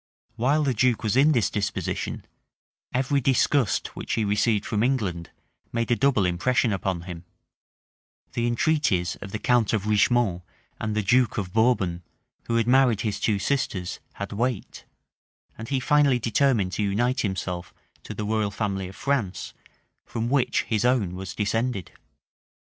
While 0.35 0.63
the 0.63 0.73
duke 0.73 1.03
was 1.03 1.15
in 1.15 1.31
this 1.31 1.51
disposition, 1.51 2.25
every 2.91 3.21
disgust 3.21 3.95
which 3.95 4.13
he 4.13 4.25
received 4.25 4.65
from 4.65 4.81
England 4.81 5.29
made 5.71 5.91
a 5.91 5.95
double 5.95 6.25
impression 6.25 6.73
upon 6.73 7.01
him; 7.01 7.23
the 8.33 8.47
entreaties 8.47 9.15
of 9.17 9.31
the 9.31 9.37
count 9.37 9.73
of 9.73 9.85
Richemont 9.85 10.41
and 10.79 10.95
the 10.95 11.03
duke 11.03 11.37
of 11.37 11.53
Bourbon, 11.53 12.01
who 12.47 12.55
had 12.55 12.65
married 12.65 13.01
his 13.01 13.19
two 13.19 13.37
sisters, 13.37 13.99
had 14.13 14.33
weight; 14.33 14.85
and 15.55 15.69
he 15.69 15.79
finally 15.79 16.17
determined 16.17 16.71
to 16.71 16.81
unite 16.81 17.19
himself 17.21 17.71
to 18.01 18.15
the 18.15 18.25
royal 18.25 18.49
family 18.49 18.87
of 18.87 18.95
France, 18.95 19.53
from 20.03 20.29
which 20.31 20.63
his 20.63 20.83
own 20.83 21.13
was 21.13 21.35
descended. 21.35 21.91